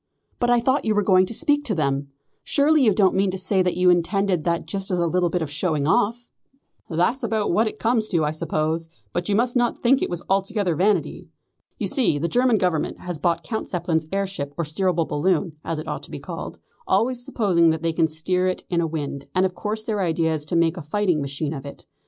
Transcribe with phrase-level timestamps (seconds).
[0.39, 2.07] "But I thought you were going to speak them.
[2.43, 5.43] Surely you don't mean to say that you intended that just as a little bit
[5.43, 6.31] of showing off?"
[6.89, 10.23] "That's about what it comes to, I suppose, but you must not think it was
[10.27, 11.27] altogether vanity.
[11.77, 15.77] You see the German Government has bought Count Zeppelin's air ship or steerable balloon, as
[15.77, 16.57] it ought to be called,
[16.87, 20.33] always supposing that they can steer it in a wind, and of course their idea
[20.33, 21.85] is to make a fighting machine of it.